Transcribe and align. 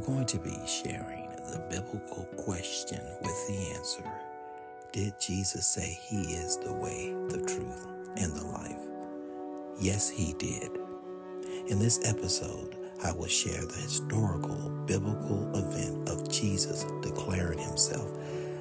be 0.00 0.66
sharing 0.66 1.28
the 1.50 1.58
biblical 1.70 2.24
question 2.36 3.00
with 3.22 3.48
the 3.48 3.74
answer 3.76 4.04
Did 4.92 5.18
Jesus 5.18 5.66
say 5.66 5.98
he 6.02 6.34
is 6.34 6.58
the 6.58 6.72
way, 6.72 7.14
the 7.28 7.38
truth, 7.46 7.86
and 8.16 8.32
the 8.34 8.44
life? 8.46 8.80
Yes, 9.80 10.10
he 10.10 10.34
did. 10.34 10.70
In 11.68 11.78
this 11.78 12.06
episode, 12.06 12.76
I 13.04 13.12
will 13.12 13.26
share 13.28 13.64
the 13.64 13.74
historical 13.74 14.70
biblical 14.86 15.50
event 15.56 16.08
of 16.08 16.28
Jesus 16.30 16.84
declaring 17.02 17.58
himself 17.58 18.10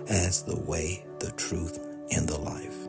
as 0.08 0.44
the 0.44 0.60
way, 0.62 1.06
the 1.20 1.32
truth, 1.32 1.80
and 2.12 2.28
the 2.28 2.40
life. 2.40 2.88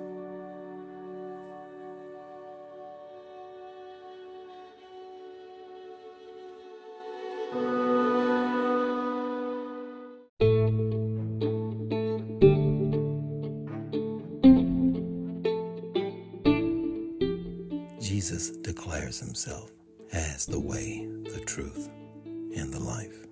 Jesus 18.26 18.50
declares 18.56 19.20
himself 19.20 19.70
as 20.12 20.46
the 20.46 20.58
way, 20.58 21.06
the 21.32 21.44
truth, 21.46 21.88
and 22.24 22.74
the 22.74 22.80
life. 22.80 23.24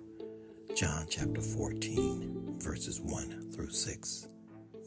John 0.73 1.05
chapter 1.09 1.41
14, 1.41 2.59
verses 2.59 3.01
1 3.01 3.51
through 3.51 3.71
6. 3.71 4.27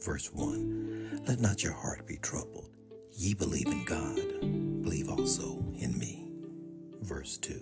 Verse 0.03 0.33
1 0.33 1.25
Let 1.27 1.39
not 1.39 1.61
your 1.61 1.73
heart 1.73 2.07
be 2.07 2.17
troubled. 2.17 2.71
Ye 3.13 3.35
believe 3.35 3.67
in 3.67 3.85
God, 3.85 4.15
believe 4.81 5.09
also 5.11 5.63
in 5.77 5.95
me. 5.99 6.27
Verse 7.03 7.37
2 7.37 7.61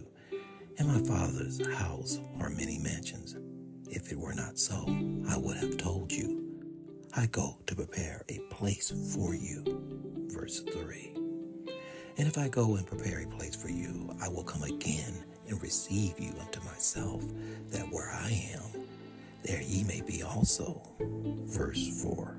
In 0.77 0.87
my 0.87 1.01
Father's 1.01 1.59
house 1.75 2.17
are 2.39 2.49
many 2.49 2.79
mansions. 2.79 3.35
If 3.89 4.09
it 4.09 4.17
were 4.17 4.33
not 4.33 4.57
so, 4.57 4.85
I 5.27 5.35
would 5.35 5.57
have 5.57 5.75
told 5.75 6.13
you. 6.13 6.61
I 7.13 7.25
go 7.25 7.57
to 7.65 7.75
prepare 7.75 8.23
a 8.29 8.39
place 8.49 8.93
for 9.13 9.35
you. 9.35 9.65
Verse 10.31 10.61
3 10.61 11.16
and 12.27 12.35
if 12.35 12.43
I 12.43 12.49
go 12.49 12.75
and 12.75 12.85
prepare 12.85 13.21
a 13.21 13.37
place 13.37 13.55
for 13.55 13.69
you, 13.69 14.13
I 14.21 14.27
will 14.27 14.43
come 14.43 14.63
again 14.63 15.13
and 15.47 15.61
receive 15.61 16.19
you 16.19 16.33
unto 16.41 16.59
myself, 16.65 17.23
that 17.69 17.89
where 17.89 18.09
I 18.09 18.51
am, 18.53 18.81
there 19.43 19.61
ye 19.61 19.85
may 19.85 20.01
be 20.01 20.23
also. 20.23 20.81
Verse 21.45 22.03
4. 22.03 22.35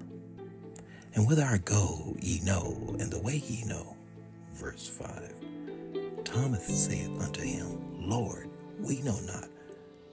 And 1.15 1.27
whither 1.27 1.47
I 1.51 1.57
go, 1.65 2.15
ye 2.21 2.39
know, 2.41 2.77
and 3.01 3.11
the 3.11 3.23
way 3.23 3.37
ye 3.37 3.65
know. 3.65 3.97
Verse 4.53 4.87
5. 4.87 5.33
Thomas 6.23 6.67
saith 6.67 7.19
unto 7.23 7.41
him, 7.41 7.79
Lord, 8.07 8.51
we 8.81 9.01
know 9.01 9.19
not 9.21 9.49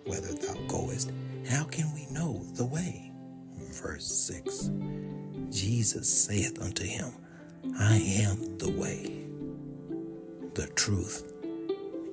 whither 0.05 0.31
thou 0.35 0.53
goest. 0.69 1.11
How 1.49 1.65
can 1.65 1.93
we 1.93 2.05
know 2.11 2.45
the 2.53 2.65
way? 2.65 3.11
Verse 3.57 4.05
6. 4.05 4.71
Jesus 5.49 6.09
saith 6.09 6.61
unto 6.61 6.85
him, 6.85 7.11
I 7.77 7.97
am 7.97 8.57
the 8.57 8.71
way 8.71 9.25
the 10.56 10.67
truth, 10.67 11.23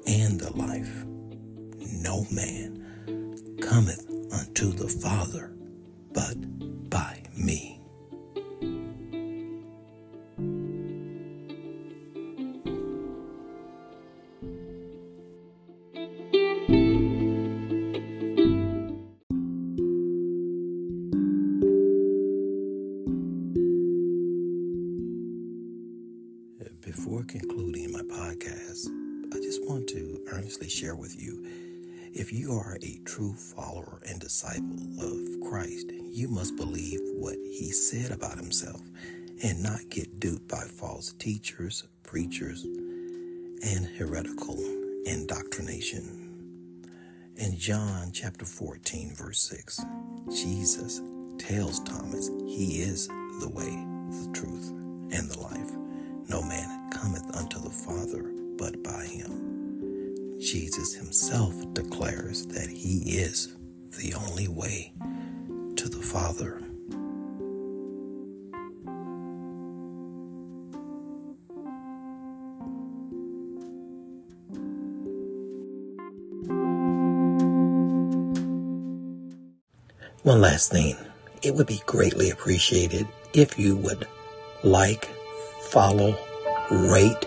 and 0.06 0.38
the 0.40 0.50
life. 0.56 1.04
No 2.02 2.26
man 2.32 3.56
cometh 3.60 4.04
unto 4.32 4.72
the 4.72 4.88
Father 4.88 5.52
but 6.12 6.34
by 6.90 7.22
me. 7.36 7.71
Before 26.94 27.22
concluding 27.22 27.90
my 27.90 28.02
podcast, 28.02 28.86
I 29.34 29.40
just 29.40 29.66
want 29.66 29.88
to 29.88 30.20
earnestly 30.30 30.68
share 30.68 30.94
with 30.94 31.18
you 31.18 31.42
if 32.12 32.30
you 32.30 32.52
are 32.52 32.76
a 32.82 33.00
true 33.06 33.32
follower 33.32 33.98
and 34.06 34.20
disciple 34.20 34.76
of 35.00 35.48
Christ, 35.48 35.90
you 36.10 36.28
must 36.28 36.54
believe 36.56 37.00
what 37.14 37.36
he 37.36 37.70
said 37.72 38.10
about 38.10 38.36
himself 38.36 38.82
and 39.42 39.62
not 39.62 39.88
get 39.88 40.20
duped 40.20 40.46
by 40.48 40.64
false 40.64 41.14
teachers, 41.14 41.88
preachers, 42.02 42.62
and 42.62 43.86
heretical 43.96 44.58
indoctrination. 45.06 46.84
In 47.36 47.56
John 47.56 48.10
chapter 48.12 48.44
14, 48.44 49.14
verse 49.14 49.40
6, 49.40 49.80
Jesus 50.30 51.00
tells 51.38 51.80
Thomas 51.80 52.28
he 52.46 52.82
is 52.82 53.08
the 53.08 53.50
way, 53.50 53.70
the 54.10 54.30
truth, 54.34 54.68
and 55.10 55.30
the 55.30 55.40
life. 55.40 55.81
No 56.28 56.42
man 56.42 56.90
cometh 56.90 57.36
unto 57.36 57.60
the 57.60 57.70
Father 57.70 58.32
but 58.58 58.82
by 58.82 59.04
him. 59.04 60.38
Jesus 60.40 60.94
himself 60.94 61.54
declares 61.74 62.46
that 62.46 62.68
he 62.68 62.98
is 63.18 63.56
the 63.98 64.14
only 64.14 64.48
way 64.48 64.92
to 65.76 65.88
the 65.88 66.02
Father. 66.02 66.60
One 80.22 80.40
last 80.40 80.70
thing. 80.70 80.96
It 81.42 81.54
would 81.56 81.66
be 81.66 81.82
greatly 81.86 82.30
appreciated 82.30 83.08
if 83.34 83.58
you 83.58 83.74
would 83.76 84.06
like, 84.62 85.08
follow, 85.72 86.18
rate, 86.70 87.26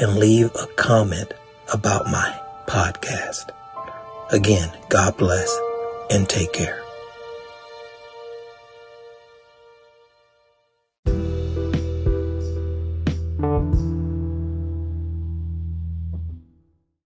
and 0.00 0.16
leave 0.16 0.50
a 0.56 0.66
comment 0.74 1.32
about 1.72 2.06
my 2.06 2.40
podcast. 2.66 3.50
Again, 4.32 4.70
God 4.88 5.16
bless 5.16 5.56
and 6.10 6.28
take 6.28 6.52
care. 6.52 6.87